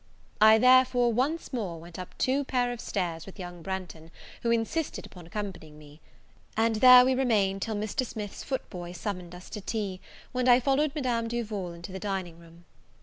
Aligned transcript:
I 0.41 0.57
therefore 0.57 1.13
once 1.13 1.53
more 1.53 1.79
went 1.79 1.99
up 1.99 2.17
two 2.17 2.43
pair 2.43 2.71
of 2.71 2.81
stairs 2.81 3.27
with 3.27 3.37
young 3.37 3.61
Branghton, 3.61 4.09
who 4.41 4.49
insisted 4.49 5.05
upon 5.05 5.27
accompanying 5.27 5.77
me; 5.77 6.01
and 6.57 6.77
there 6.77 7.05
we 7.05 7.13
remained 7.13 7.61
till 7.61 7.75
Mr. 7.75 8.03
Smith's 8.03 8.43
foot 8.43 8.67
boy 8.71 8.93
summoned 8.93 9.35
us 9.35 9.47
to 9.51 9.61
tea, 9.61 10.01
when 10.31 10.47
I 10.49 10.59
followed 10.59 10.93
Madame 10.95 11.27
Duval 11.27 11.73
into 11.73 11.91
the 11.91 11.99
dining 11.99 12.39
room. 12.39 12.65